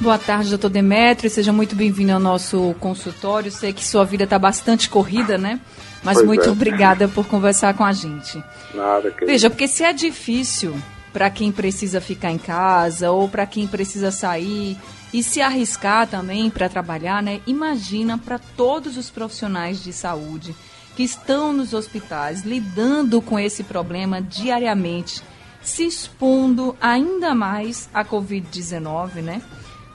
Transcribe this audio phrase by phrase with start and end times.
[0.01, 1.29] Boa tarde, doutor Demetrio.
[1.29, 3.51] Seja muito bem-vindo ao nosso consultório.
[3.51, 5.59] Sei que sua vida está bastante corrida, né?
[6.01, 6.51] Mas pois muito é.
[6.51, 8.41] obrigada por conversar com a gente.
[8.73, 9.25] Nada, que...
[9.25, 10.73] Veja, porque se é difícil
[11.11, 14.77] para quem precisa ficar em casa ou para quem precisa sair
[15.13, 17.41] e se arriscar também para trabalhar, né?
[17.45, 20.55] Imagina para todos os profissionais de saúde
[20.95, 25.21] que estão nos hospitais lidando com esse problema diariamente,
[25.61, 29.41] se expondo ainda mais à Covid-19, né?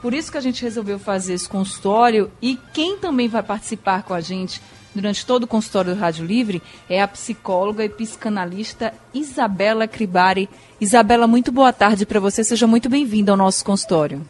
[0.05, 4.13] Por isso que a gente resolveu fazer esse consultório e quem também vai participar com
[4.13, 4.61] a gente
[4.95, 10.47] durante todo o consultório do Rádio Livre é a psicóloga e psicanalista Isabela Cribari.
[10.79, 12.45] Isabela, muito boa tarde para você.
[12.45, 14.21] Seja muito bem-vinda ao nosso consultório.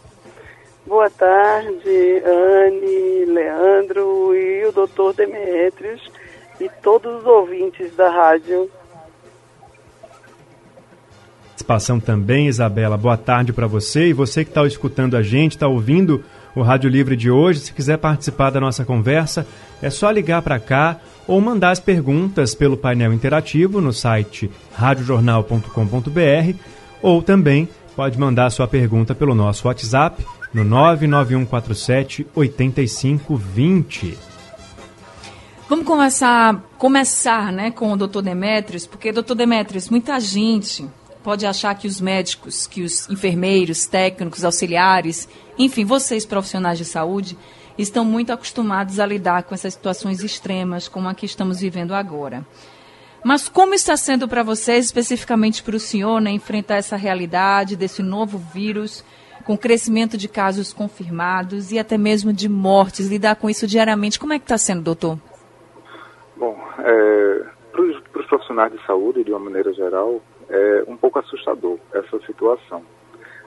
[0.86, 6.08] Boa tarde, Anne, Leandro e o doutor Demetrios
[6.60, 8.70] e todos os ouvintes da rádio
[11.64, 12.96] participação também, Isabela.
[12.96, 16.22] Boa tarde para você e você que está escutando a gente, está ouvindo
[16.54, 17.60] o Rádio Livre de hoje.
[17.60, 19.46] Se quiser participar da nossa conversa,
[19.82, 26.58] é só ligar para cá ou mandar as perguntas pelo painel interativo no site radiojornal.com.br
[27.00, 34.18] ou também pode mandar sua pergunta pelo nosso WhatsApp no 99147 8520.
[35.66, 40.86] Vamos começar, começar né, com o doutor Demetrios, porque, doutor Demetrios, muita gente
[41.24, 45.26] pode achar que os médicos, que os enfermeiros, técnicos, auxiliares,
[45.58, 47.36] enfim, vocês profissionais de saúde,
[47.78, 52.46] estão muito acostumados a lidar com essas situações extremas como a que estamos vivendo agora.
[53.24, 58.02] Mas como está sendo para vocês, especificamente para o senhor, né, enfrentar essa realidade desse
[58.02, 59.02] novo vírus,
[59.46, 64.20] com crescimento de casos confirmados e até mesmo de mortes, lidar com isso diariamente?
[64.20, 65.18] Como é que está sendo, doutor?
[66.36, 67.82] Bom, é, para
[68.20, 70.20] os profissionais de saúde, de uma maneira geral,
[70.54, 72.82] é um pouco assustador essa situação.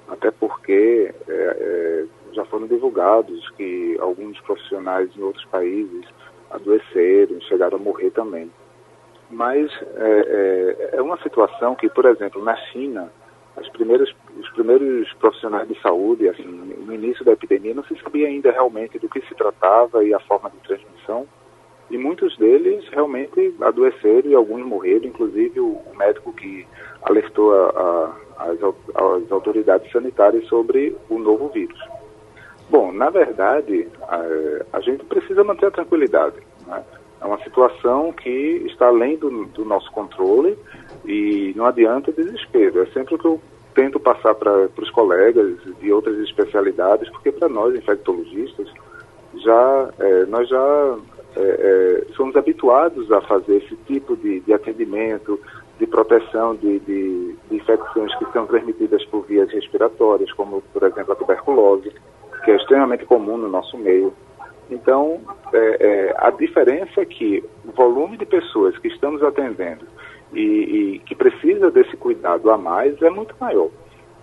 [0.08, 6.06] Até porque é, é, já foram divulgados que alguns profissionais em outros países
[6.52, 8.50] adoeceram, chegaram a morrer também.
[9.30, 13.12] Mas é, é, é uma situação que, por exemplo, na China,
[13.58, 18.28] as primeiras, os primeiros profissionais de saúde, assim, no início da epidemia, não se sabia
[18.28, 21.28] ainda realmente do que se tratava e a forma de transmissão.
[21.90, 26.68] E muitos deles realmente adoeceram e alguns morreram, inclusive o, médico que
[27.02, 27.70] alertou a,
[28.38, 31.80] a, as, as, autoridades sanitárias sobre o novo vírus.
[32.70, 36.36] Bom, na verdade, a, a gente precisa manter a tranquilidade.
[36.68, 36.84] Né?
[37.22, 38.30] É uma situação que
[38.68, 40.58] está além do, do nosso controle
[41.06, 42.82] e não adianta desespero.
[42.82, 43.42] É sempre o que eu
[43.74, 48.68] tento passar para os colegas de outras especialidades, porque para nós, infectologistas,
[49.36, 50.98] já, é, nós já
[51.38, 55.40] é, é, somos habituados a fazer esse tipo de, de atendimento,
[55.80, 61.14] de proteção de, de, de, infecções que são transmitidas por vias respiratórias, como, por exemplo,
[61.14, 61.92] a tuberculose,
[62.44, 64.12] que é extremamente comum no nosso meio.
[64.70, 65.22] Então,
[65.54, 69.86] é, é, a diferença é que o volume de pessoas que estamos atendendo
[70.34, 73.70] e, e que precisa desse cuidado a mais é muito maior.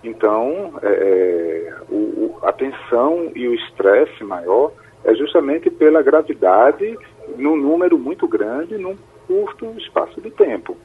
[0.03, 4.71] Então, é, é o, a tensão e o estresse maior
[5.05, 6.97] é justamente pela gravidade
[7.37, 10.75] num número muito grande, num curto espaço de tempo.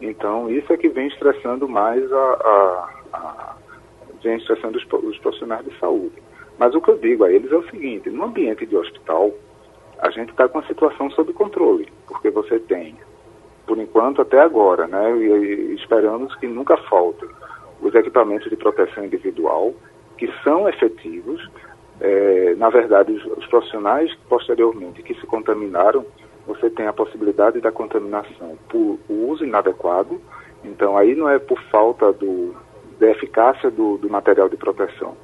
[0.00, 3.56] Então, isso é que vem estressando mais a, a, a
[4.22, 6.22] vem estressando os, os, profissionais de saúde.
[6.58, 9.32] Mas o que eu digo a eles é o seguinte, no ambiente de hospital,
[9.98, 12.94] a gente está com a situação sob controle, porque você tem,
[13.66, 17.28] por enquanto, até agora, né, e, e esperamos que nunca faltem
[17.80, 19.74] os equipamentos de proteção individual,
[20.18, 21.48] que são efetivos,
[22.00, 26.04] é, na verdade, os, os, profissionais posteriormente que se contaminaram,
[26.46, 30.20] você tem a possibilidade da contaminação por uso inadequado,
[30.64, 32.54] então aí não é por falta do,
[32.98, 35.14] da eficácia do, do material de proteção,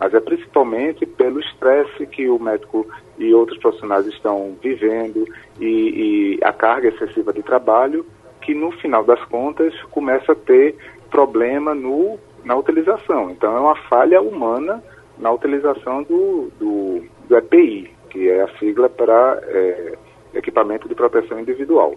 [0.00, 2.86] mas é principalmente pelo estresse que o médico
[3.18, 5.26] e outros profissionais estão vivendo
[5.60, 8.04] e, e a carga excessiva de trabalho
[8.40, 10.76] que no final das contas começa a ter
[11.10, 13.30] problema no, na utilização.
[13.30, 14.82] Então é uma falha humana
[15.18, 19.94] na utilização do, do, do EPI, que é a sigla para é,
[20.34, 21.94] equipamento de proteção individual.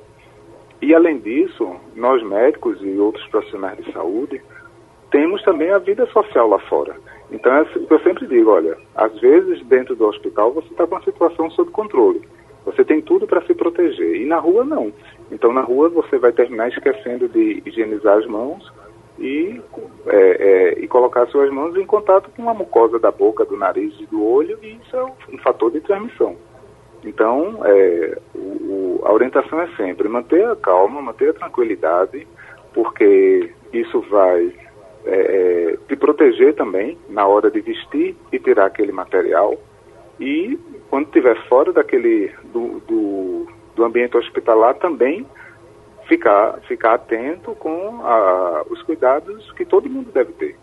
[0.81, 4.41] E além disso, nós médicos e outros profissionais de saúde
[5.11, 6.95] temos também a vida social lá fora.
[7.31, 10.85] Então é o que eu sempre digo, olha, às vezes dentro do hospital você está
[10.85, 12.21] com a situação sob controle.
[12.65, 14.21] Você tem tudo para se proteger.
[14.21, 14.91] E na rua não.
[15.31, 18.71] Então na rua você vai terminar esquecendo de higienizar as mãos
[19.19, 19.61] e,
[20.07, 23.93] é, é, e colocar suas mãos em contato com a mucosa da boca, do nariz
[23.99, 26.35] e do olho, e isso é um fator de transmissão.
[27.03, 32.27] Então, é, o, a orientação é sempre manter a calma, manter a tranquilidade,
[32.73, 34.53] porque isso vai
[35.05, 39.55] é, é, te proteger também na hora de vestir e tirar aquele material.
[40.19, 40.59] E
[40.89, 45.25] quando estiver fora daquele do, do, do, ambiente hospitalar também
[46.07, 50.55] ficar, ficar atento com a, os cuidados que todo mundo deve ter.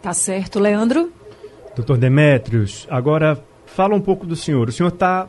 [0.00, 1.12] Tá certo, Leandro?
[1.74, 4.68] Doutor Demétrios, agora fala um pouco do senhor.
[4.68, 5.28] O senhor está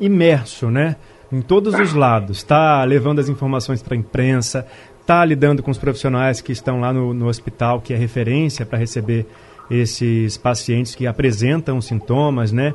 [0.00, 0.96] imerso, né?
[1.30, 4.66] Em todos os lados, está levando as informações para a imprensa,
[5.00, 8.78] está lidando com os profissionais que estão lá no, no hospital, que é referência para
[8.78, 9.26] receber
[9.70, 12.72] esses pacientes que apresentam sintomas, né?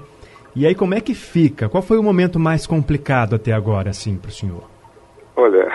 [0.55, 1.67] E aí como é que fica?
[1.67, 4.63] Qual foi o momento mais complicado até agora, assim, para o senhor?
[5.35, 5.67] Olha,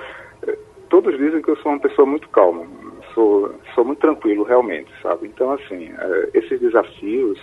[0.90, 2.66] todos dizem que eu sou uma pessoa muito calma,
[3.14, 5.26] sou, sou muito tranquilo realmente, sabe?
[5.26, 7.38] Então, assim, é, esses desafios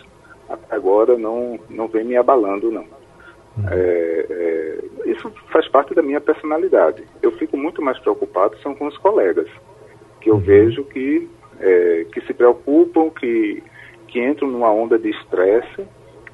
[0.49, 2.85] até agora não, não vem me abalando, não.
[3.57, 3.69] Uhum.
[3.69, 7.03] É, é, isso faz parte da minha personalidade.
[7.21, 9.47] Eu fico muito mais preocupado são com os colegas,
[10.21, 10.41] que eu uhum.
[10.41, 11.27] vejo que,
[11.59, 13.63] é, que se preocupam, que,
[14.07, 15.87] que entram numa onda de estresse,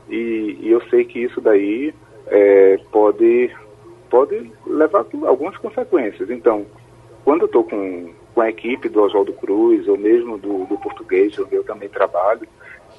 [0.10, 1.94] e, e, eu sei que isso daí
[2.28, 3.56] é, pode,
[4.10, 6.30] pode levar a algumas consequências.
[6.30, 6.66] Então,
[7.24, 11.38] quando eu estou com, com a equipe do Oswaldo Cruz, ou mesmo do, do português,
[11.38, 12.48] onde eu também trabalho,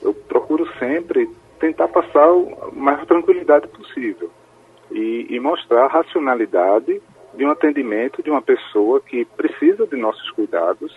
[0.02, 1.28] eu procuro sempre
[1.58, 4.30] tentar passar o mais tranquilidade possível
[4.90, 7.00] e, e mostrar a racionalidade
[7.34, 10.94] de um atendimento de uma pessoa que precisa de nossos cuidados,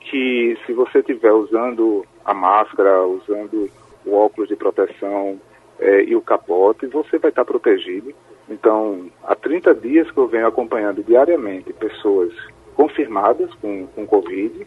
[0.00, 3.68] que se você estiver usando a máscara, usando
[4.04, 5.38] o óculos de proteção
[5.84, 8.14] é, e o capote, você vai estar protegido.
[8.48, 12.32] Então, há 30 dias que eu venho acompanhando diariamente pessoas
[12.74, 14.66] confirmadas com, com Covid,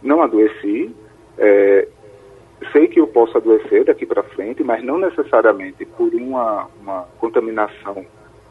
[0.00, 0.94] não adoeci,
[1.38, 1.88] é,
[2.72, 8.06] sei que eu posso adoecer daqui para frente, mas não necessariamente por uma, uma contaminação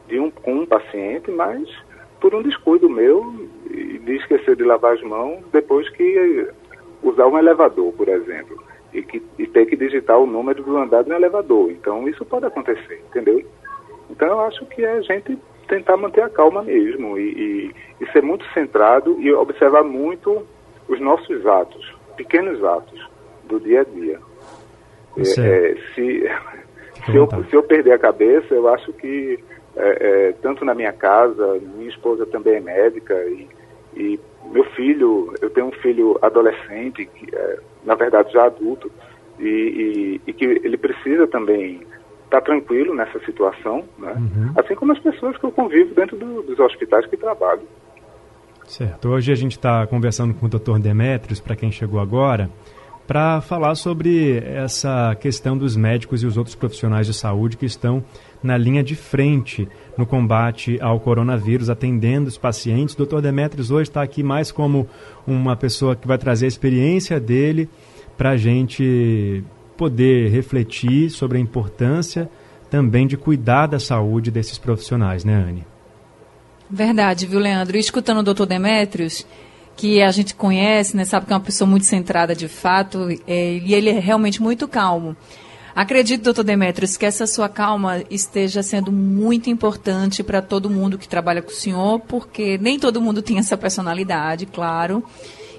[0.06, 1.66] de um, com um paciente, mas
[2.20, 3.34] por um descuido meu
[3.66, 6.48] de esquecer de lavar as mãos depois que
[7.02, 8.62] usar um elevador, por exemplo,
[8.94, 11.70] e, que, e ter que digitar o número do andar do elevador.
[11.70, 13.44] Então isso pode acontecer, entendeu?
[14.08, 15.36] Então eu acho que é a gente
[15.68, 20.46] tentar manter a calma mesmo e, e, e ser muito centrado e observar muito
[20.88, 23.08] os nossos atos, pequenos atos
[23.44, 24.20] do dia a dia.
[25.16, 26.30] É, é, se,
[27.06, 29.38] se, eu, se eu perder a cabeça, eu acho que
[29.76, 33.48] é, é, tanto na minha casa, minha esposa também é médica e,
[33.96, 34.20] e,
[34.50, 38.90] meu filho, eu tenho um filho adolescente, que é, na verdade já adulto,
[39.38, 41.80] e, e, e que ele precisa também
[42.24, 44.12] estar tá tranquilo nessa situação, né?
[44.16, 44.52] Uhum.
[44.56, 47.62] assim como as pessoas que eu convivo dentro do, dos hospitais que trabalho.
[48.66, 49.10] Certo.
[49.10, 50.78] Hoje a gente está conversando com o Dr.
[50.78, 52.50] Demetrios, para quem chegou agora,
[53.06, 58.02] para falar sobre essa questão dos médicos e os outros profissionais de saúde que estão
[58.42, 62.94] na linha de frente no combate ao coronavírus, atendendo os pacientes.
[62.94, 63.20] O Dr.
[63.20, 64.88] Demetrios hoje está aqui mais como
[65.26, 67.68] uma pessoa que vai trazer a experiência dele
[68.16, 69.44] para a gente
[69.76, 72.28] poder refletir sobre a importância
[72.70, 75.64] também de cuidar da saúde desses profissionais, né, Anne?
[76.68, 77.76] Verdade, viu, Leandro?
[77.76, 79.24] E escutando o doutor Demetrios,
[79.76, 83.58] que a gente conhece, né, sabe que é uma pessoa muito centrada de fato, é,
[83.58, 85.16] e ele é realmente muito calmo.
[85.74, 91.08] Acredito, doutor Demetrios, que essa sua calma esteja sendo muito importante para todo mundo que
[91.08, 95.02] trabalha com o senhor, porque nem todo mundo tem essa personalidade, claro.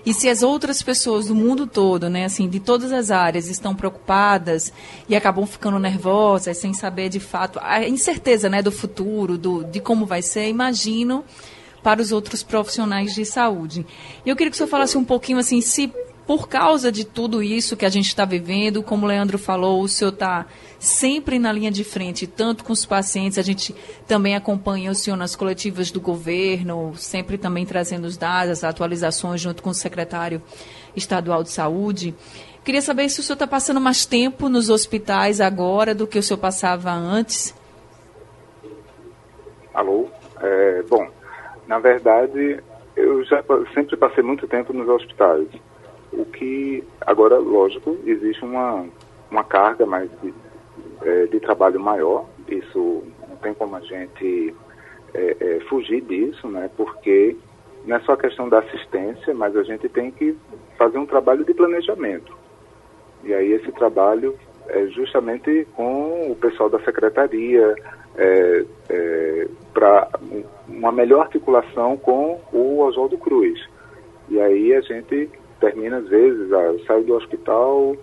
[0.05, 3.75] E se as outras pessoas do mundo todo, né, assim, de todas as áreas, estão
[3.75, 4.71] preocupadas
[5.09, 9.81] e acabam ficando nervosas, sem saber de fato a incerteza, né, do futuro, do, de
[9.81, 11.25] como vai ser, imagino
[11.83, 13.85] para os outros profissionais de saúde.
[14.25, 15.91] E eu queria que o senhor falasse um pouquinho assim, se
[16.27, 19.87] por causa de tudo isso que a gente está vivendo, como o Leandro falou, o
[19.87, 20.45] senhor está
[20.79, 23.75] sempre na linha de frente, tanto com os pacientes, a gente
[24.07, 29.39] também acompanha o senhor nas coletivas do governo, sempre também trazendo os dados, as atualizações
[29.39, 30.41] junto com o secretário
[30.95, 32.15] estadual de saúde.
[32.63, 36.23] Queria saber se o senhor está passando mais tempo nos hospitais agora do que o
[36.23, 37.53] senhor passava antes.
[39.71, 40.07] Alô?
[40.41, 41.07] É, bom,
[41.67, 42.59] na verdade,
[42.95, 43.43] eu já
[43.75, 45.47] sempre passei muito tempo nos hospitais.
[46.17, 48.85] O que, agora, lógico, existe uma,
[49.29, 50.33] uma carga mais de,
[51.03, 52.25] é, de trabalho maior.
[52.47, 54.55] Isso não tem como a gente
[55.13, 56.69] é, é, fugir disso, né?
[56.75, 57.35] Porque
[57.85, 60.37] não é só questão da assistência, mas a gente tem que
[60.77, 62.35] fazer um trabalho de planejamento.
[63.23, 64.35] E aí esse trabalho
[64.67, 67.75] é justamente com o pessoal da secretaria,
[68.17, 70.09] é, é, para
[70.67, 73.59] uma melhor articulação com o Oswaldo Cruz.
[74.29, 75.29] E aí a gente
[75.59, 77.95] termina, às vezes, ah, sai do hospital,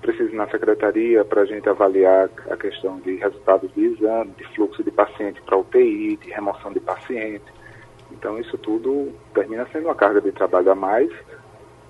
[0.00, 4.44] precisa ir na secretaria para a gente avaliar a questão de resultados de exame, de
[4.54, 7.44] fluxo de paciente para UTI, de remoção de paciente.
[8.12, 11.10] Então isso tudo termina sendo uma carga de trabalho a mais,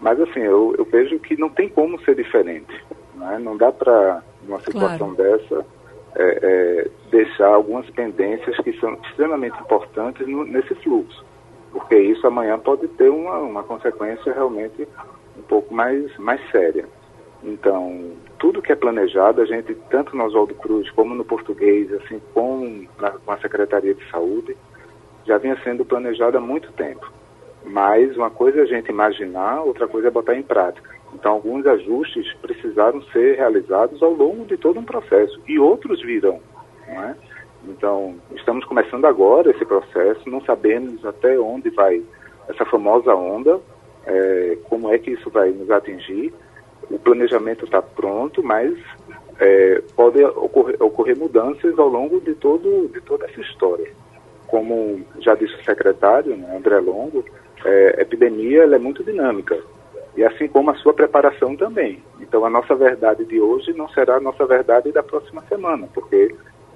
[0.00, 2.72] mas assim, eu, eu vejo que não tem como ser diferente.
[3.14, 3.38] Né?
[3.38, 5.38] Não dá para, numa situação claro.
[5.38, 5.66] dessa,
[6.16, 11.24] é, é, deixar algumas pendências que são extremamente importantes no, nesse fluxo,
[11.72, 14.86] porque isso amanhã pode ter uma, uma consequência realmente
[15.36, 16.86] um pouco mais, mais séria.
[17.42, 22.20] Então, tudo que é planejado, a gente, tanto no Oswaldo Cruz como no português, assim
[22.98, 24.56] na, com a Secretaria de Saúde,
[25.24, 27.12] já vinha sendo planejado há muito tempo.
[27.64, 30.96] Mas uma coisa é a gente imaginar, outra coisa é botar em prática.
[31.14, 36.40] Então, alguns ajustes precisaram ser realizados ao longo de todo um processo e outros virão.
[36.86, 37.16] Não é?
[37.66, 42.02] Então, estamos começando agora esse processo, não sabemos até onde vai
[42.48, 43.60] essa famosa onda,
[44.06, 46.32] é, como é que isso vai nos atingir.
[46.90, 48.72] O planejamento está pronto, mas
[49.38, 53.90] é, pode ocorrer, ocorrer, mudanças ao longo de, todo, de toda essa história.
[54.46, 57.24] Como já disse o secretário, né, André Longo,
[57.64, 59.58] é, a epidemia é muito dinâmica
[60.18, 62.02] e assim como a sua preparação também.
[62.20, 66.34] Então a nossa verdade de hoje não será a nossa verdade da próxima semana, porque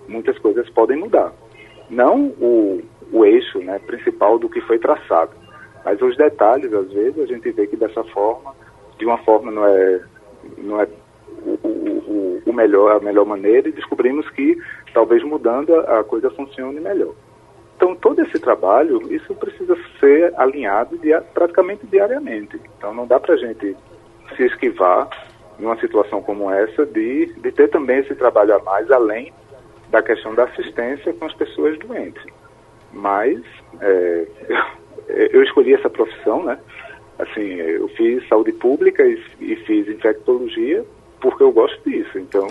[0.09, 1.33] muitas coisas podem mudar.
[1.91, 2.83] Não o,
[3.13, 5.33] o eixo né, principal do que foi traçado,
[5.85, 8.55] mas os detalhes, às vezes, a gente vê que dessa forma,
[8.99, 10.01] de uma forma não é,
[10.59, 10.89] não é
[11.45, 14.57] o, o, o melhor, a melhor maneira, e descobrimos que
[14.95, 17.15] talvez mudando a, a coisa funcione melhor.
[17.77, 22.61] Então, todo esse trabalho, isso precisa ser alinhado dia, praticamente diariamente.
[22.79, 23.77] Então, não dá para a gente
[24.37, 25.09] se esquivar
[25.59, 29.33] numa situação como essa de, de ter também esse trabalho a mais, além
[29.93, 32.25] da questão da assistência com as pessoas doentes.
[32.93, 33.41] Mas
[33.81, 34.27] é,
[35.33, 36.59] eu escolhi essa profissão, né?
[37.19, 40.83] Assim, eu fiz saúde pública e, e fiz infectologia
[41.21, 42.19] porque eu gosto disso.
[42.19, 42.49] Então,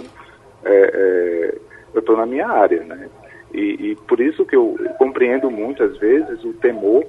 [0.63, 1.57] é, é,
[1.93, 3.09] eu estou na minha área, né?
[3.53, 7.05] E, e, por isso que eu compreendo muitas vezes o temor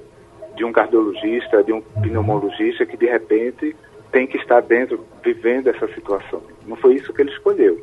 [0.57, 3.73] de um cardiologista, de um pneumologista que de repente
[4.11, 6.41] tem que estar dentro, vivendo essa situação.
[6.67, 7.81] Não foi isso que ele escolheu.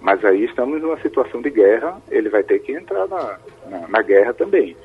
[0.00, 3.38] Mas aí estamos numa situação de guerra, ele vai ter que entrar na,
[3.68, 4.76] na, na guerra também.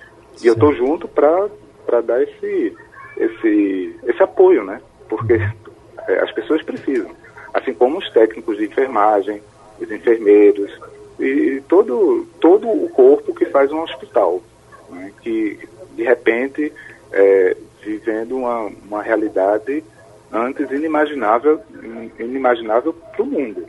[0.41, 2.75] E eu estou junto para dar esse,
[3.17, 4.81] esse, esse apoio, né?
[5.07, 5.33] Porque
[6.07, 7.11] é, as pessoas precisam.
[7.53, 9.41] Assim como os técnicos de enfermagem,
[9.79, 10.71] os enfermeiros,
[11.19, 14.41] e todo, todo o corpo que faz um hospital,
[14.89, 15.59] né, que
[15.95, 16.73] de repente
[17.11, 19.83] é, vivendo uma, uma realidade
[20.31, 21.61] antes inimaginável
[22.19, 23.67] inimaginável para o mundo.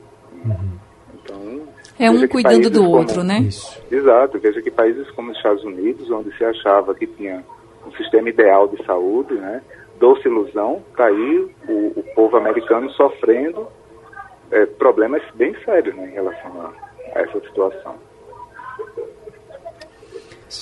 [1.98, 3.40] É um cuidando do como, outro, né?
[3.40, 3.80] Isso.
[3.90, 4.38] Exato.
[4.38, 7.44] Veja que países como os Estados Unidos, onde se achava que tinha
[7.86, 9.62] um sistema ideal de saúde, né?
[9.98, 13.68] Doce ilusão, está aí o, o, povo americano sofrendo
[14.50, 16.72] é, problemas bem sérios né, em relação a,
[17.20, 17.94] essa situação.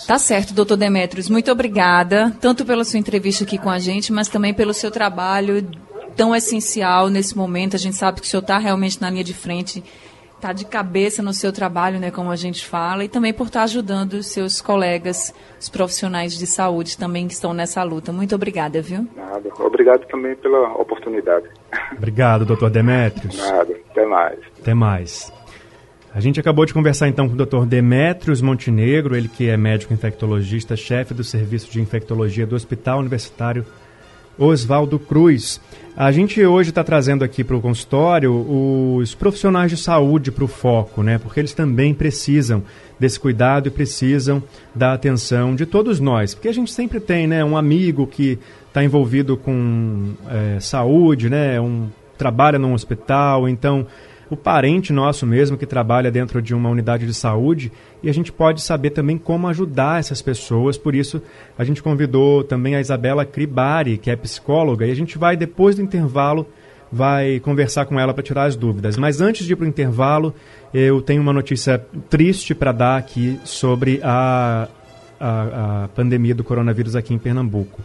[0.07, 1.31] Tá certo, doutor Demetrios.
[1.31, 5.67] Muito obrigada, tanto pela sua entrevista aqui com a gente, mas também pelo seu trabalho
[6.17, 7.77] tão essencial nesse momento.
[7.77, 9.83] A gente sabe que o senhor está realmente na linha de frente,
[10.43, 13.61] está de cabeça no seu trabalho, né, como a gente fala, e também por estar
[13.61, 18.13] tá ajudando os seus colegas, os profissionais de saúde também que estão nessa luta.
[18.13, 19.07] Muito obrigada, viu?
[19.17, 19.49] Nada.
[19.61, 21.47] Obrigado também pela oportunidade.
[21.97, 23.39] Obrigado, doutor Demetrios.
[23.39, 23.73] Nada.
[23.91, 24.39] Até mais.
[24.61, 25.33] Até mais.
[26.13, 27.65] A gente acabou de conversar então com o Dr.
[27.65, 33.65] Demetrios Montenegro, ele que é médico infectologista, chefe do serviço de infectologia do Hospital Universitário
[34.39, 35.61] Oswaldo Cruz.
[35.95, 40.49] A gente hoje está trazendo aqui para o consultório os profissionais de saúde para o
[40.49, 41.19] foco, né?
[41.19, 42.63] Porque eles também precisam
[42.99, 44.43] desse cuidado e precisam
[44.75, 46.35] da atenção de todos nós.
[46.35, 51.61] Porque a gente sempre tem, né, um amigo que está envolvido com é, saúde, né?
[51.61, 53.87] Um trabalha num hospital, então
[54.35, 57.73] o parente nosso mesmo que trabalha dentro de uma unidade de saúde
[58.03, 60.77] e a gente pode saber também como ajudar essas pessoas.
[60.77, 61.23] Por isso,
[61.59, 65.77] a gente convidou também a Isabela Cribari, que é psicóloga, e a gente vai, depois
[65.77, 66.47] do intervalo,
[66.91, 68.97] vai conversar com ela para tirar as dúvidas.
[68.97, 70.35] Mas antes de ir para o intervalo,
[70.75, 71.79] eu tenho uma notícia
[72.11, 74.69] triste para dar aqui sobre a
[75.23, 77.81] a, a pandemia do coronavírus aqui em Pernambuco.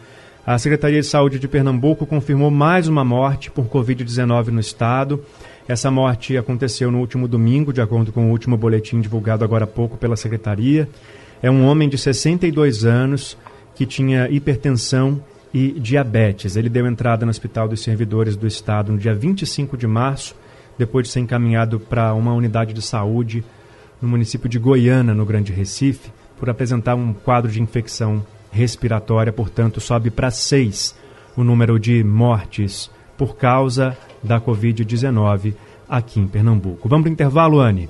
[0.46, 5.24] A Secretaria de Saúde de Pernambuco confirmou mais uma morte por Covid-19 no estado.
[5.68, 9.68] Essa morte aconteceu no último domingo, de acordo com o último boletim divulgado agora há
[9.68, 10.88] pouco pela Secretaria.
[11.42, 13.38] É um homem de 62 anos
[13.76, 15.22] que tinha hipertensão
[15.54, 16.56] e diabetes.
[16.56, 20.36] Ele deu entrada no Hospital dos Servidores do Estado no dia 25 de março,
[20.78, 23.44] depois de ser encaminhado para uma unidade de saúde
[24.02, 29.82] no município de Goiânia, no Grande Recife, por apresentar um quadro de infecção respiratória, portanto,
[29.82, 30.96] sobe para seis
[31.36, 35.54] o número de mortes por causa da Covid-19
[35.90, 36.88] aqui em Pernambuco.
[36.88, 37.90] Vamos para o intervalo, Anne.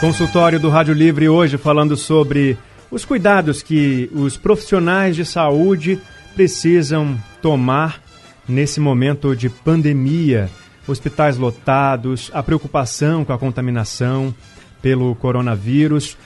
[0.00, 2.58] Consultório do Rádio Livre hoje falando sobre
[2.90, 5.98] os cuidados que os profissionais de saúde
[6.34, 8.00] precisam tomar
[8.48, 10.50] nesse momento de pandemia.
[10.86, 14.34] Hospitais lotados, a preocupação com a contaminação
[14.82, 16.16] pelo coronavírus,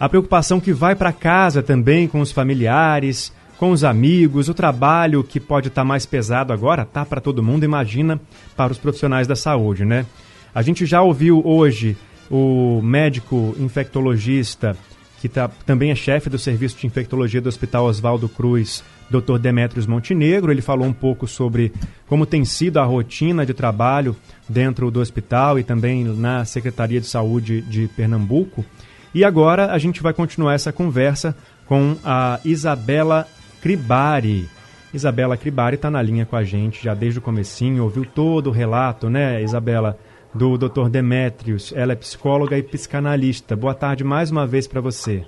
[0.00, 5.24] a preocupação que vai para casa também com os familiares, com os amigos, o trabalho
[5.24, 8.20] que pode estar tá mais pesado agora, tá para todo mundo, imagina
[8.56, 10.06] para os profissionais da saúde, né?
[10.54, 11.96] A gente já ouviu hoje
[12.30, 14.76] o médico infectologista,
[15.20, 19.38] que tá, também é chefe do serviço de infectologia do Hospital Oswaldo Cruz, Dr.
[19.38, 20.52] Demetrios Montenegro.
[20.52, 21.72] Ele falou um pouco sobre
[22.06, 24.14] como tem sido a rotina de trabalho
[24.48, 28.64] dentro do hospital e também na Secretaria de Saúde de Pernambuco.
[29.12, 31.36] E agora a gente vai continuar essa conversa
[31.66, 33.26] com a Isabela
[33.60, 34.48] Cribari.
[34.92, 38.52] Isabela Cribari está na linha com a gente já desde o comecinho, ouviu todo o
[38.52, 39.98] relato, né, Isabela,
[40.34, 40.88] do Dr.
[40.88, 41.72] Demétrios.
[41.76, 43.54] Ela é psicóloga e psicanalista.
[43.54, 45.24] Boa tarde mais uma vez para você.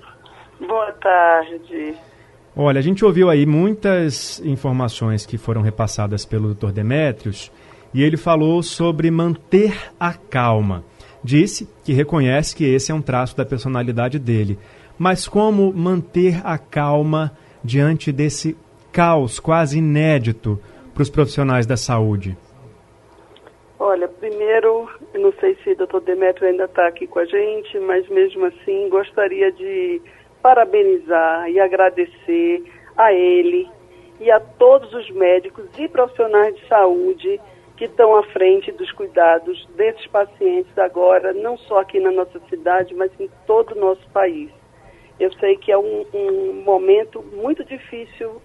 [0.59, 1.95] Boa tarde.
[2.55, 6.71] Olha, a gente ouviu aí muitas informações que foram repassadas pelo Dr.
[6.71, 7.51] Demétrios
[7.93, 10.83] e ele falou sobre manter a calma.
[11.23, 14.57] Disse que reconhece que esse é um traço da personalidade dele.
[14.97, 17.31] Mas como manter a calma
[17.63, 18.57] diante desse
[18.91, 20.59] caos quase inédito
[20.93, 22.37] para os profissionais da saúde?
[23.79, 28.07] Olha, primeiro, não sei se o doutor Demetrio ainda está aqui com a gente, mas
[28.09, 30.01] mesmo assim gostaria de
[30.41, 32.63] parabenizar e agradecer
[32.97, 33.67] a ele
[34.19, 37.41] e a todos os médicos e profissionais de saúde
[37.75, 42.93] que estão à frente dos cuidados desses pacientes agora, não só aqui na nossa cidade,
[42.93, 44.51] mas em todo o nosso país.
[45.21, 48.41] Eu sei que é um, um momento muito difícil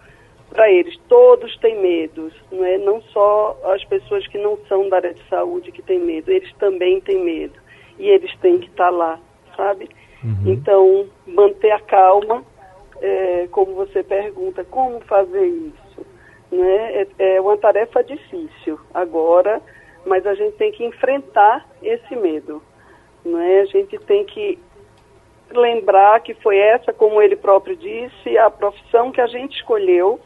[0.50, 0.94] para eles.
[1.08, 2.76] Todos têm medo, não é?
[2.76, 6.52] Não só as pessoas que não são da área de saúde que têm medo, eles
[6.58, 7.58] também têm medo
[7.98, 9.18] e eles têm que estar tá lá,
[9.56, 9.88] sabe?
[10.22, 10.52] Uhum.
[10.52, 12.44] Então, manter a calma,
[13.00, 16.06] é, como você pergunta, como fazer isso?
[16.52, 17.06] Né?
[17.18, 19.62] É, é uma tarefa difícil agora,
[20.04, 22.62] mas a gente tem que enfrentar esse medo.
[23.24, 23.62] Não é?
[23.62, 24.58] A gente tem que
[25.50, 30.20] lembrar que foi essa, como ele próprio disse, a profissão que a gente escolheu,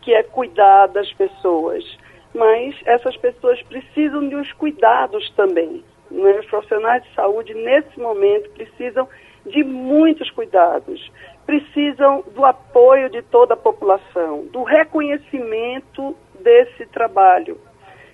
[0.00, 1.84] que é cuidar das pessoas.
[2.34, 5.84] Mas essas pessoas precisam de uns cuidados também.
[6.10, 6.38] Né?
[6.40, 9.08] Os profissionais de saúde, nesse momento, precisam
[9.46, 11.10] de muitos cuidados,
[11.44, 17.58] precisam do apoio de toda a população, do reconhecimento desse trabalho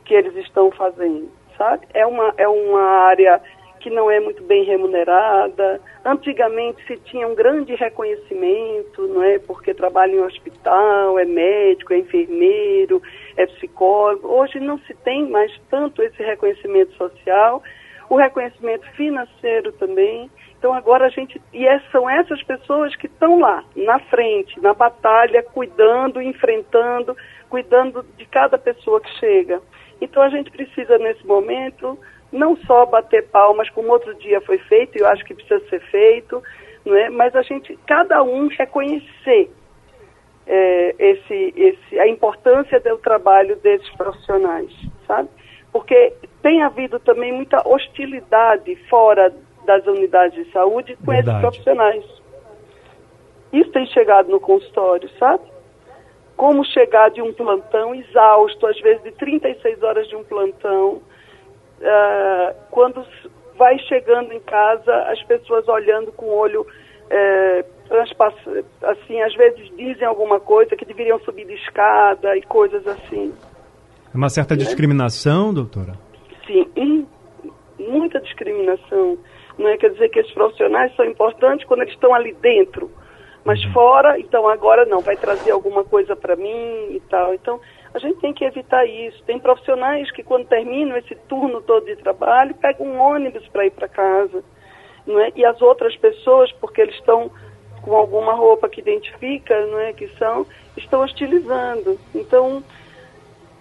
[0.05, 1.87] que eles estão fazendo, sabe?
[1.95, 3.41] É uma, é uma área
[3.81, 5.81] que não é muito bem remunerada.
[6.05, 9.39] Antigamente se tinha um grande reconhecimento, não é?
[9.39, 13.03] Porque trabalha em hospital, é médico, é enfermeiro,
[13.37, 14.29] é psicólogo.
[14.29, 17.63] Hoje não se tem mais tanto esse reconhecimento social,
[18.09, 20.31] o reconhecimento financeiro também.
[20.59, 24.75] Então agora a gente e é, são essas pessoas que estão lá na frente, na
[24.75, 27.17] batalha, cuidando, enfrentando,
[27.49, 29.63] cuidando de cada pessoa que chega.
[30.03, 31.99] Então a gente precisa nesse momento
[32.33, 35.81] não só bater palmas, como outro dia foi feito, e eu acho que precisa ser
[35.91, 36.43] feito,
[36.85, 37.11] não é?
[37.11, 39.51] mas a gente, cada um reconhecer
[40.47, 44.73] é, esse, esse, a importância do trabalho desses profissionais,
[45.07, 45.29] sabe?
[45.73, 46.13] Porque
[46.43, 49.33] tem havido também muita hostilidade fora
[49.65, 51.31] das unidades de saúde com Verdade.
[51.31, 52.05] esses profissionais.
[53.53, 55.45] Isso tem chegado no consultório, sabe?
[56.37, 61.03] Como chegar de um plantão exausto, às vezes de 36 horas de um plantão,
[61.81, 63.05] uh, quando
[63.57, 66.67] vai chegando em casa, as pessoas olhando com o olho
[67.11, 67.65] é,
[68.83, 73.35] assim, às vezes dizem alguma coisa que deveriam subir de escada e coisas assim.
[74.13, 74.61] É uma certa né?
[74.61, 75.93] discriminação, doutora?
[76.47, 77.07] Sim,
[77.79, 79.19] muita discriminação.
[79.59, 79.77] Não é?
[79.77, 82.91] Quer dizer que esses profissionais são importantes quando eles estão ali dentro,
[83.45, 83.73] mas uhum.
[83.73, 87.35] fora, então agora não, vai trazer alguma coisa para mim e tal.
[87.35, 87.61] Então,
[87.93, 89.23] a gente tem que evitar isso.
[89.25, 93.71] Tem profissionais que, quando terminam esse turno todo de trabalho, pegam um ônibus para ir
[93.71, 94.45] para casa.
[95.07, 95.33] Não é?
[95.35, 97.31] E as outras pessoas, porque eles estão
[97.83, 101.99] com alguma roupa que identifica, não é, que são, estão hostilizando.
[102.15, 102.63] Então,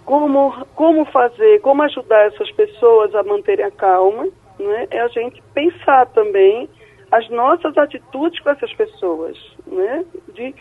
[0.06, 4.28] como, como fazer, como ajudar essas pessoas a manterem a calma,
[4.60, 6.70] não é, é a gente pensar também
[7.12, 10.06] as nossas atitudes com essas pessoas, né?
[10.34, 10.54] De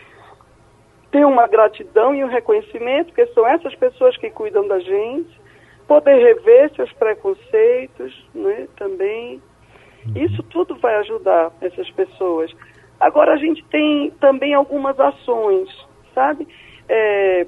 [1.11, 5.39] ter uma gratidão e um reconhecimento, porque são essas pessoas que cuidam da gente,
[5.87, 8.67] poder rever seus preconceitos, né?
[8.77, 9.41] Também
[10.15, 12.51] isso tudo vai ajudar essas pessoas.
[12.99, 15.69] Agora a gente tem também algumas ações,
[16.13, 16.47] sabe?
[16.87, 17.45] É,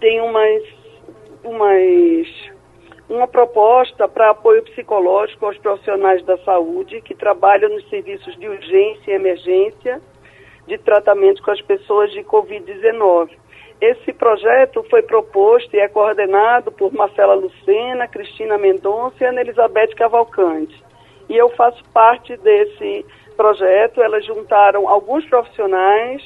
[0.00, 0.62] tem umas,
[1.44, 2.52] umas
[3.08, 9.10] uma proposta para apoio psicológico aos profissionais da saúde que trabalham nos serviços de urgência
[9.10, 10.00] e emergência
[10.66, 13.30] de tratamento com as pessoas de Covid-19.
[13.80, 19.94] Esse projeto foi proposto e é coordenado por Marcela Lucena, Cristina Mendonça e Ana Elizabeth
[19.96, 20.82] Cavalcante
[21.32, 24.02] e eu faço parte desse projeto.
[24.02, 26.22] Elas juntaram alguns profissionais,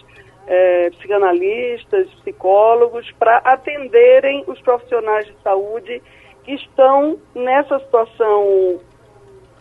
[0.47, 6.03] é, psicanalistas, psicólogos, para atenderem os profissionais de saúde
[6.45, 8.81] que estão nessa situação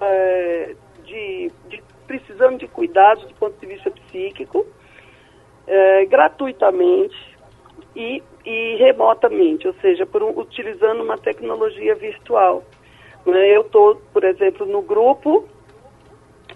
[0.01, 4.65] é, de, de, precisando de cuidados do ponto de vista psíquico,
[5.67, 7.15] é, gratuitamente
[7.95, 12.63] e, e remotamente, ou seja, por um, utilizando uma tecnologia virtual.
[13.25, 13.55] Né?
[13.55, 15.47] Eu estou, por exemplo, no grupo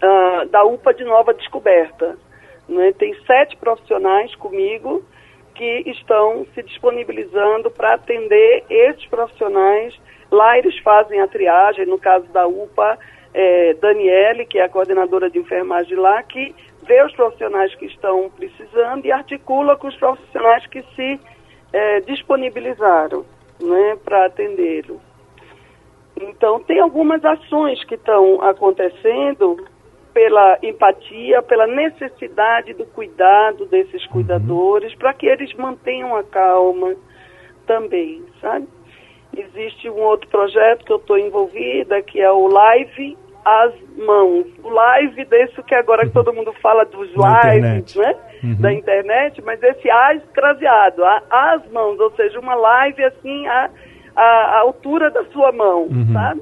[0.03, 2.17] uh, da UPA de Nova Descoberta.
[2.67, 2.93] Né?
[2.93, 5.03] Tem sete profissionais comigo
[5.55, 9.99] que estão se disponibilizando para atender esses profissionais.
[10.31, 12.97] Lá eles fazem a triagem, no caso da UPA,
[13.33, 18.29] é, Daniele, que é a coordenadora de enfermagem lá, que vê os profissionais que estão
[18.29, 21.19] precisando e articula com os profissionais que se
[21.71, 23.25] é, disponibilizaram
[23.61, 24.99] né, para atendê-los.
[26.19, 29.57] Então, tem algumas ações que estão acontecendo
[30.13, 34.11] pela empatia, pela necessidade do cuidado desses uhum.
[34.11, 36.95] cuidadores, para que eles mantenham a calma
[37.65, 38.67] também, sabe?
[39.35, 44.45] Existe um outro projeto que eu estou envolvida, que é o Live às Mãos.
[44.63, 48.15] O live desse que agora que todo mundo fala dos lives, né?
[48.43, 48.55] Uhum.
[48.61, 53.69] Da internet, mas esse A escraseado, às mãos, ou seja, uma live assim, a,
[54.15, 56.13] a altura da sua mão, uhum.
[56.13, 56.41] sabe?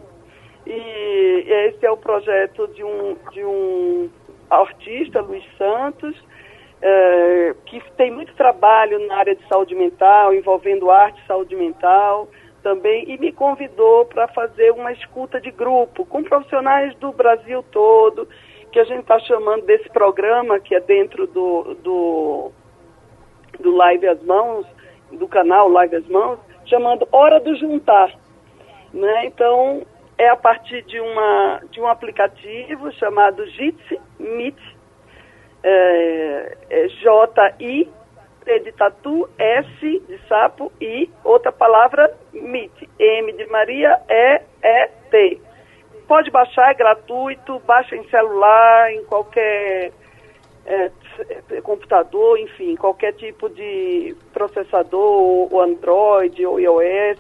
[0.68, 4.10] E esse é o projeto de um, de um
[4.50, 6.16] artista, Luiz Santos,
[6.82, 12.28] é, que tem muito trabalho na área de saúde mental, envolvendo arte e saúde mental
[12.68, 18.28] também, e me convidou para fazer uma escuta de grupo com profissionais do Brasil todo,
[18.74, 22.52] que a gente está chamando desse programa, que é dentro do, do,
[23.58, 24.66] do Live as Mãos,
[25.14, 28.14] do canal Live as Mãos, chamando Hora do Juntar.
[28.94, 29.28] Né?
[29.28, 29.84] Então,
[30.18, 34.60] é a partir de, uma, de um aplicativo chamado Jitsi Meet,
[35.64, 37.90] é, é J-I,
[38.48, 44.88] T de tatu, S de sapo, I, outra palavra, Meet, M de Maria, E, E,
[45.12, 45.42] T.
[46.08, 49.92] Pode baixar, é gratuito, baixa em celular, em qualquer
[50.66, 50.90] é,
[51.62, 57.20] computador, enfim, qualquer tipo de processador, ou Android, ou iOS,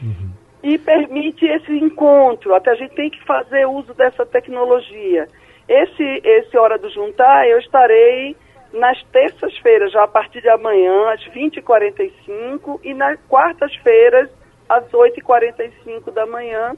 [0.00, 0.30] uhum.
[0.62, 2.54] e permite esse encontro.
[2.54, 5.26] Até a gente tem que fazer uso dessa tecnologia.
[5.68, 8.36] Esse, esse Hora do Juntar, eu estarei
[8.72, 14.30] nas terças-feiras, já a partir de amanhã, às 20h45, e nas quartas-feiras,
[14.68, 16.74] às 8h45 da manhã,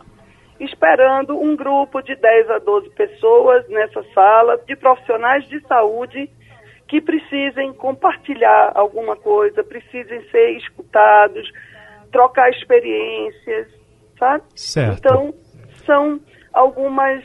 [0.59, 6.31] esperando um grupo de 10 a 12 pessoas nessa sala, de profissionais de saúde
[6.89, 11.51] que precisem compartilhar alguma coisa, precisem ser escutados,
[12.11, 13.69] trocar experiências,
[14.19, 14.45] sabe?
[14.55, 14.99] Certo.
[14.99, 15.35] Então,
[15.87, 16.21] são
[16.53, 17.25] algumas,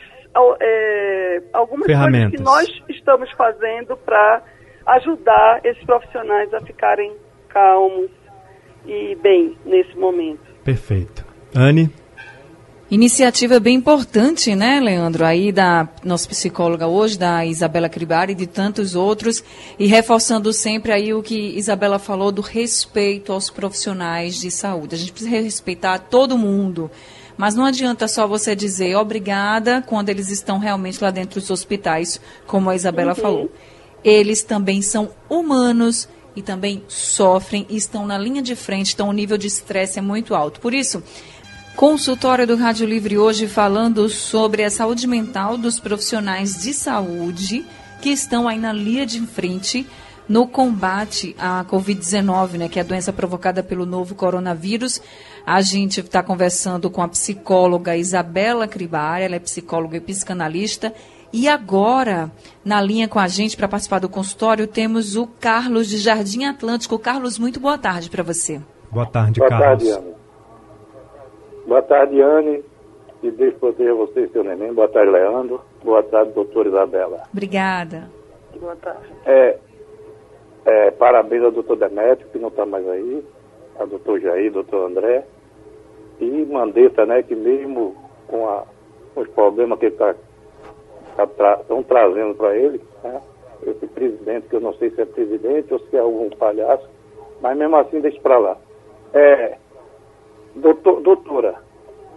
[0.61, 4.41] é, algumas coisas que nós estamos fazendo para
[4.87, 7.13] ajudar esses profissionais a ficarem
[7.49, 8.09] calmos
[8.85, 10.39] e bem nesse momento.
[10.63, 11.25] Perfeito.
[11.55, 11.91] Anne?
[12.89, 15.25] Iniciativa bem importante, né, Leandro?
[15.25, 19.43] Aí da nossa psicóloga hoje, da Isabela Cribari e de tantos outros,
[19.77, 24.95] e reforçando sempre aí o que Isabela falou do respeito aos profissionais de saúde.
[24.95, 26.89] A gente precisa respeitar todo mundo.
[27.35, 32.21] Mas não adianta só você dizer obrigada quando eles estão realmente lá dentro dos hospitais,
[32.47, 33.15] como a Isabela uhum.
[33.15, 33.51] falou.
[34.03, 39.37] Eles também são humanos e também sofrem estão na linha de frente, então o nível
[39.37, 40.59] de estresse é muito alto.
[40.59, 41.01] Por isso,
[41.77, 47.63] Consultório do Rádio Livre hoje falando sobre a saúde mental dos profissionais de saúde
[48.01, 49.85] que estão aí na linha de frente
[50.27, 54.99] no combate à Covid-19, né, que é a doença provocada pelo novo coronavírus.
[55.45, 60.93] A gente está conversando com a psicóloga Isabela Cribari, ela é psicóloga e psicanalista,
[61.31, 62.31] E agora,
[62.63, 66.97] na linha com a gente para participar do consultório, temos o Carlos de Jardim Atlântico.
[66.97, 68.61] Carlos, muito boa tarde para você.
[68.91, 69.83] Boa tarde, boa Carlos.
[69.83, 70.17] Boa tarde, Ana.
[71.67, 72.63] Boa tarde, Anne.
[73.21, 74.73] E Deus proteja você e seu neném.
[74.73, 75.61] Boa tarde, Leandro.
[75.83, 77.23] Boa tarde, doutora Isabela.
[77.31, 78.09] Obrigada.
[78.57, 79.01] Boa tarde.
[79.25, 79.57] É,
[80.65, 83.23] é, parabéns ao doutor Demétrio, que não está mais aí,
[83.77, 85.25] ao doutor Jair, doutor André.
[86.19, 87.95] E Mandetta, né, que mesmo
[88.27, 88.63] com, a,
[89.13, 90.15] com os problemas que ele está
[91.23, 93.21] estão tá tra trazendo para ele, né?
[93.65, 96.87] esse presidente, que eu não sei se é presidente ou se é algum palhaço,
[97.41, 98.57] mas mesmo assim deixa para lá.
[99.13, 99.57] É,
[100.55, 101.55] doutor, doutora,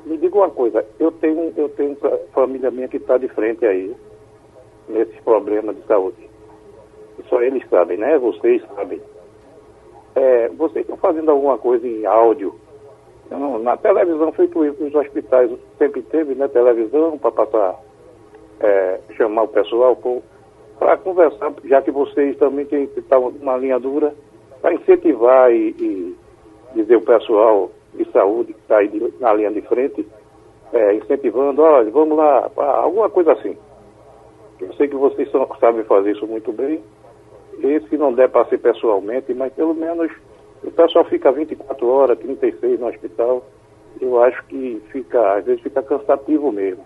[0.04, 1.96] me diga uma coisa, eu tenho, eu tenho
[2.32, 3.94] família minha que está de frente aí,
[4.88, 6.28] nesses problemas de saúde.
[7.28, 8.18] Só eles sabem, né?
[8.18, 9.00] Vocês sabem.
[10.14, 12.54] É, vocês estão fazendo alguma coisa em áudio?
[13.30, 16.48] Não, na televisão feito isso nos hospitais, sempre teve, né?
[16.48, 17.78] Televisão para passar
[18.60, 19.96] é, chamar o pessoal
[20.78, 24.14] para conversar, já que vocês também têm tá uma linha dura,
[24.60, 26.16] para incentivar e, e,
[26.74, 30.06] dizer o pessoal de saúde que está aí de, na linha de frente,
[30.72, 33.56] é, incentivando, olha, vamos lá, alguma coisa assim.
[34.60, 36.82] Eu sei que vocês são, sabem fazer isso muito bem.
[37.58, 40.10] E se não der para ser pessoalmente, mas pelo menos
[40.62, 43.42] o pessoal fica 24 horas, 36 no hospital.
[44.00, 46.84] Eu acho que fica, às vezes fica cansativo mesmo.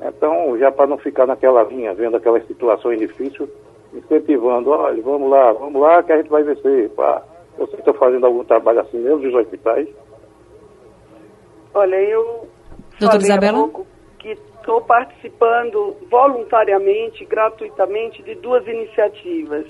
[0.00, 3.48] Então, já para não ficar naquela linha, vendo aquelas situações difíceis,
[3.94, 6.90] incentivando, olha, vamos lá, vamos lá que a gente vai vencer.
[6.90, 7.22] Pá.
[7.58, 9.88] Você está fazendo algum trabalho assim mesmo nos hospitais?
[11.72, 12.46] Olha, eu
[13.00, 13.68] Doutora Isabela?
[14.18, 19.66] que estou participando voluntariamente, gratuitamente, de duas iniciativas.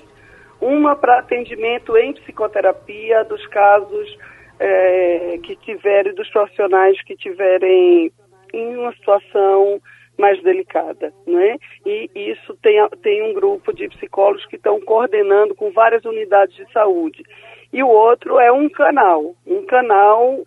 [0.59, 4.17] Uma para atendimento em psicoterapia dos casos
[4.59, 8.11] é, que tiverem, dos profissionais que tiverem
[8.53, 9.79] em uma situação
[10.17, 11.57] mais delicada, né?
[11.85, 16.71] E isso tem, tem um grupo de psicólogos que estão coordenando com várias unidades de
[16.71, 17.23] saúde.
[17.71, 20.39] E o outro é um canal, um canal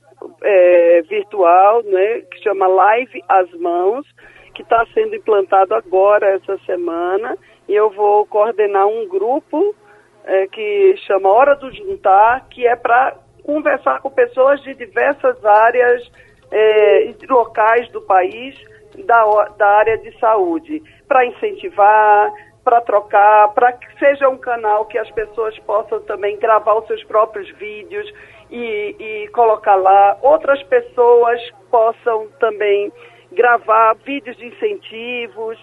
[0.42, 4.06] é, virtual, né, que chama Live às Mãos,
[4.54, 7.36] que está sendo implantado agora essa semana,
[7.68, 9.74] e eu vou coordenar um grupo
[10.24, 16.10] é, que chama Hora do Juntar, que é para conversar com pessoas de diversas áreas
[16.50, 18.54] é, locais do país
[19.04, 19.24] da,
[19.56, 22.32] da área de saúde, para incentivar,
[22.64, 27.02] para trocar, para que seja um canal que as pessoas possam também gravar os seus
[27.04, 28.06] próprios vídeos
[28.50, 30.18] e, e colocar lá.
[30.22, 32.92] Outras pessoas possam também
[33.32, 35.58] gravar vídeos de incentivos,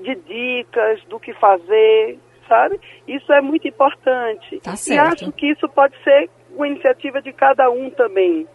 [0.00, 2.80] de dicas do que fazer, sabe?
[3.06, 4.60] Isso é muito importante.
[4.60, 8.46] Tá e acho que isso pode ser uma iniciativa de cada um também.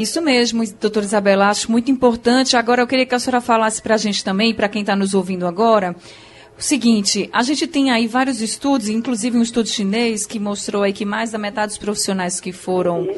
[0.00, 2.56] Isso mesmo, doutora Isabela, acho muito importante.
[2.56, 5.12] Agora eu queria que a senhora falasse para a gente também, para quem está nos
[5.12, 5.94] ouvindo agora,
[6.58, 10.92] o seguinte, a gente tem aí vários estudos, inclusive um estudo chinês que mostrou aí
[10.94, 13.08] que mais da metade dos profissionais que foram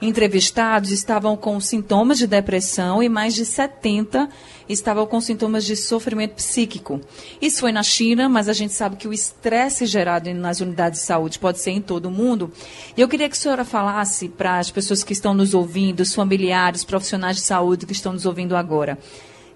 [0.00, 4.28] entrevistados estavam com sintomas de depressão e mais de 70
[4.68, 7.00] estavam com sintomas de sofrimento psíquico.
[7.40, 11.06] Isso foi na China, mas a gente sabe que o estresse gerado nas unidades de
[11.06, 12.52] saúde pode ser em todo o mundo.
[12.96, 16.14] E eu queria que a senhora falasse para as pessoas que estão nos ouvindo, os
[16.14, 18.98] familiares, profissionais de saúde que estão nos ouvindo agora.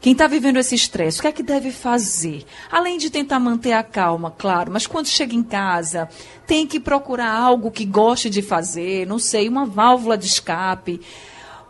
[0.01, 2.47] Quem está vivendo esse estresse, o que é que deve fazer?
[2.71, 6.09] Além de tentar manter a calma, claro, mas quando chega em casa,
[6.47, 11.03] tem que procurar algo que goste de fazer, não sei, uma válvula de escape.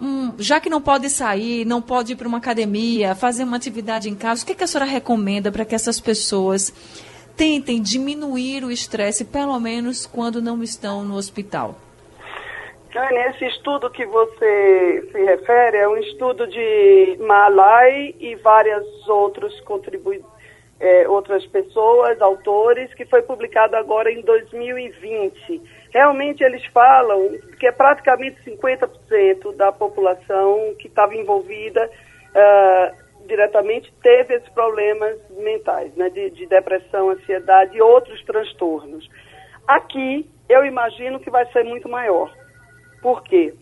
[0.01, 4.09] Um, já que não pode sair, não pode ir para uma academia, fazer uma atividade
[4.09, 6.73] em casa, o que, é que a senhora recomenda para que essas pessoas
[7.37, 11.77] tentem diminuir o estresse, pelo menos quando não estão no hospital?
[12.93, 19.61] Jane, esse estudo que você se refere é um estudo de Malai e várias outros
[19.61, 20.21] contribui
[20.81, 25.63] é, outras pessoas, autores, que foi publicado agora em 2020.
[25.93, 34.35] Realmente eles falam que é praticamente 50% da população que estava envolvida uh, diretamente teve
[34.35, 39.09] esses problemas mentais, né, de, de depressão, ansiedade e outros transtornos.
[39.69, 42.40] Aqui, eu imagino que vai ser muito maior
[43.03, 43.55] por quê?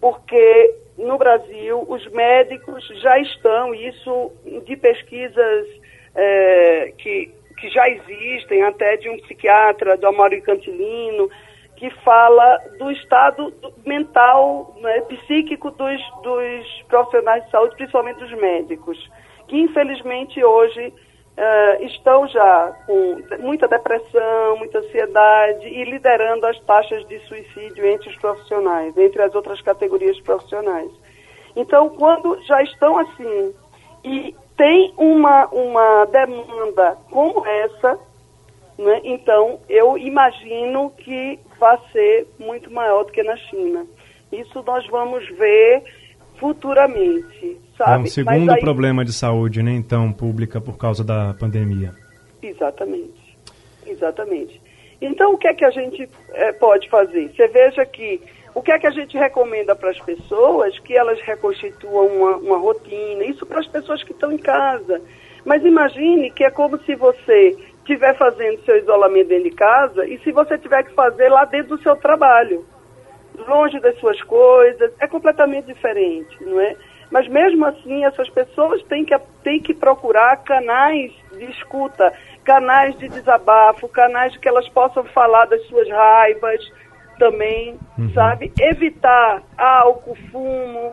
[0.00, 4.32] Porque no Brasil os médicos já estão, isso
[4.64, 5.66] de pesquisas
[6.14, 11.30] é, que, que já existem, até de um psiquiatra, do Amaury Cantilino,
[11.76, 13.52] que fala do estado
[13.84, 19.10] mental, né, psíquico dos, dos profissionais de saúde, principalmente dos médicos,
[19.48, 20.92] que infelizmente hoje
[21.36, 28.08] uh, estão já com muita depressão, muita ansiedade e liderando as taxas de suicídio entre
[28.08, 30.90] os profissionais, entre as outras categorias profissionais.
[31.56, 33.54] Então, quando já estão assim
[34.04, 37.98] e tem uma, uma demanda como essa,
[38.78, 39.00] né?
[39.04, 43.86] então eu imagino que vai ser muito maior do que na China.
[44.32, 45.84] Isso nós vamos ver
[46.38, 47.92] futuramente, sabe?
[47.92, 48.60] É um segundo aí...
[48.60, 51.92] problema de saúde, né, então, pública por causa da pandemia.
[52.42, 53.38] Exatamente,
[53.86, 54.60] exatamente.
[55.00, 57.30] Então, o que é que a gente é, pode fazer?
[57.34, 58.20] Você veja que
[58.54, 60.78] o que é que a gente recomenda para as pessoas?
[60.78, 65.02] Que elas reconstituam uma, uma rotina, isso para as pessoas que estão em casa.
[65.44, 70.18] Mas imagine que é como se você estiver fazendo seu isolamento dentro de casa e
[70.20, 72.64] se você tiver que fazer lá dentro do seu trabalho,
[73.48, 76.76] longe das suas coisas, é completamente diferente, não é?
[77.10, 82.12] Mas mesmo assim, essas pessoas têm que, têm que procurar canais de escuta,
[82.44, 86.60] canais de desabafo, canais de que elas possam falar das suas raivas,
[87.18, 88.12] também, uhum.
[88.12, 88.52] sabe?
[88.58, 90.92] Evitar álcool, fumo,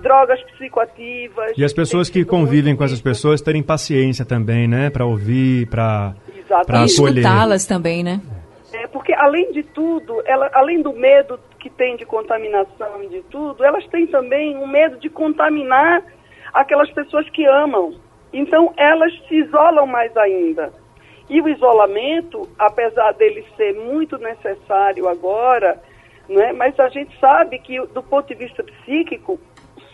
[0.00, 1.52] drogas psicoativas.
[1.56, 4.90] E as pessoas que convivem com essas pessoas terem paciência também, né?
[4.90, 6.14] Para ouvir, para
[6.50, 6.84] acolher.
[6.84, 8.20] escutá-las também, né?
[8.74, 13.22] É, porque além de tudo, ela, além do medo que tem de contaminação e de
[13.22, 16.02] tudo, elas têm também um medo de contaminar
[16.52, 17.94] aquelas pessoas que amam.
[18.32, 20.72] Então elas se isolam mais ainda.
[21.30, 25.80] E o isolamento, apesar dele ser muito necessário agora,
[26.28, 29.38] né, mas a gente sabe que do ponto de vista psíquico,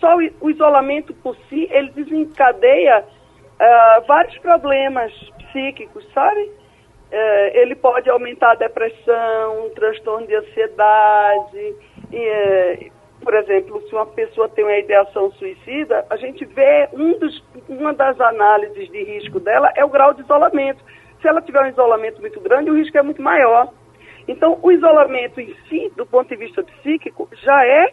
[0.00, 6.50] só o isolamento por si, ele desencadeia uh, vários problemas psíquicos, sabe?
[7.10, 11.74] Uh, ele pode aumentar a depressão, um transtorno de ansiedade.
[12.12, 17.44] Uh, por exemplo, se uma pessoa tem uma ideação suicida, a gente vê um dos,
[17.68, 20.82] uma das análises de risco dela é o grau de isolamento.
[21.20, 23.68] Se ela tiver um isolamento muito grande, o risco é muito maior.
[24.26, 27.92] Então, o isolamento em si, do ponto de vista psíquico, já é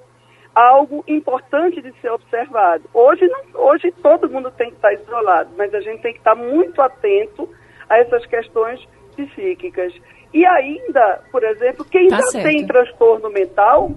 [0.54, 2.84] algo importante de ser observado.
[2.94, 6.36] Hoje, não, hoje todo mundo tem que estar isolado, mas a gente tem que estar
[6.36, 7.50] muito atento
[7.90, 8.80] a essas questões
[9.18, 9.94] psíquicas.
[10.34, 12.46] E ainda, por exemplo, quem tá já certo.
[12.46, 13.92] tem transtorno mental,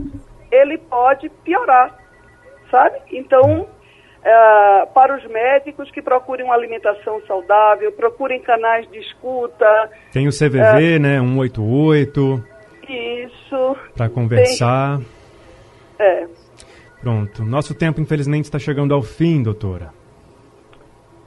[0.50, 1.96] ele pode piorar,
[2.70, 2.98] sabe?
[3.12, 3.68] Então,
[4.20, 9.90] Uh, para os médicos que procurem uma alimentação saudável, procurem canais de escuta.
[10.12, 11.18] Tem o CVV, uh, né?
[11.20, 12.44] 188.
[12.86, 13.76] Isso.
[13.96, 14.98] Para conversar.
[14.98, 16.26] Tem, é.
[17.00, 17.42] Pronto.
[17.44, 19.90] Nosso tempo, infelizmente, está chegando ao fim, doutora.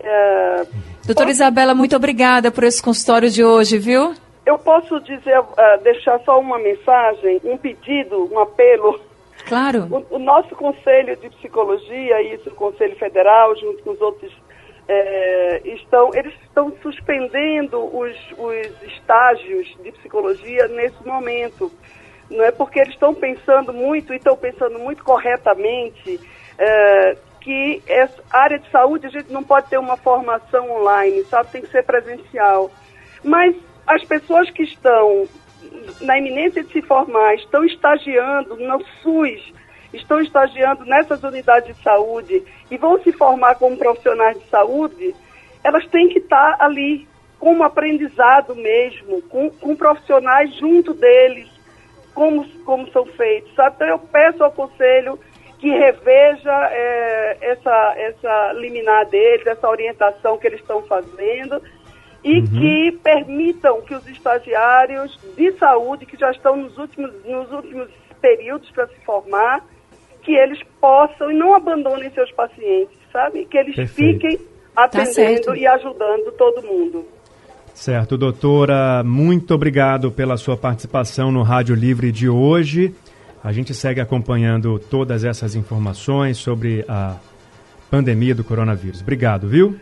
[0.03, 0.67] Uh,
[1.05, 1.31] doutora.
[1.31, 4.13] Isabela, muito obrigada por esse consultório de hoje, viu?
[4.45, 5.41] Eu posso dizer,
[5.83, 8.99] deixar só uma mensagem, um pedido, um apelo
[9.45, 9.87] Claro.
[10.09, 14.31] O, o, nosso Conselho de Psicologia, isso, o Conselho Federal, junto com os outros,
[14.87, 21.71] é, estão, eles estão suspendendo os, os estágios de psicologia nesse momento.
[22.29, 26.19] Não é porque eles estão pensando muito e estão pensando muito corretamente
[26.57, 31.51] é, que essa área de saúde a gente não pode ter uma formação online, sabe?
[31.51, 32.71] Tem que ser presencial.
[33.21, 35.27] Mas as pessoas que estão
[36.01, 39.53] na iminência de se formar, estão estagiando no SUS,
[39.93, 45.13] estão estagiando nessas unidades de saúde e vão se formar como profissionais de saúde,
[45.63, 47.07] elas têm que estar ali
[47.39, 51.49] como aprendizado mesmo, com, com profissionais junto deles,
[52.13, 53.53] como, como são feitos.
[53.53, 53.75] Sabe?
[53.75, 55.19] Então eu peço ao Conselho
[55.63, 61.61] que reveja é, essa, essa liminar deles, essa orientação que eles estão fazendo
[62.21, 62.45] e uhum.
[62.47, 67.87] que permitam que os estagiários de saúde, que já estão nos últimos, nos últimos
[68.21, 69.65] períodos para se formar,
[70.21, 73.45] que eles possam e não abandonem seus pacientes, sabe?
[73.45, 74.19] Que eles Perfeito.
[74.19, 74.37] fiquem
[74.75, 77.05] tá atendendo tá e ajudando todo mundo.
[77.73, 82.93] Certo, doutora, muito obrigado pela sua participação no Rádio Livre de hoje.
[83.43, 87.17] A gente segue acompanhando todas essas informações sobre a
[87.91, 89.01] pandemia do coronavírus.
[89.01, 89.77] Obrigado, viu?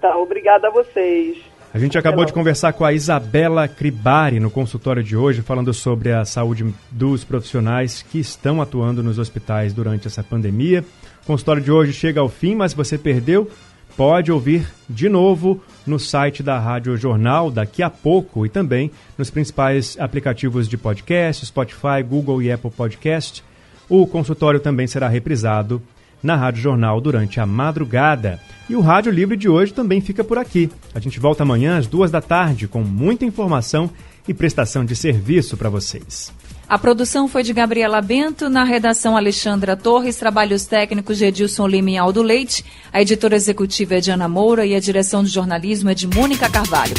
[0.00, 1.38] Tá, obrigada a vocês.
[1.72, 6.12] A gente acabou de conversar com a Isabela Cribari no consultório de hoje, falando sobre
[6.12, 10.84] a saúde dos profissionais que estão atuando nos hospitais durante essa pandemia.
[11.22, 13.50] O consultório de hoje chega ao fim, mas você perdeu,
[13.98, 19.28] pode ouvir de novo no site da Rádio Jornal daqui a pouco e também nos
[19.28, 23.42] principais aplicativos de podcast, Spotify, Google e Apple Podcast.
[23.88, 25.82] O consultório também será reprisado
[26.22, 28.38] na Rádio Jornal durante a madrugada.
[28.70, 30.70] E o Rádio Livre de hoje também fica por aqui.
[30.94, 33.90] A gente volta amanhã às duas da tarde com muita informação
[34.28, 36.32] e prestação de serviço para vocês.
[36.68, 41.92] A produção foi de Gabriela Bento, na redação Alexandra Torres, trabalhos técnicos de Edilson Lima
[41.92, 42.62] e Aldo Leite,
[42.92, 46.46] a editora executiva é de Ana Moura e a direção de jornalismo é de Mônica
[46.50, 46.94] Carvalho.